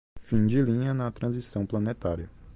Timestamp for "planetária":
1.63-2.27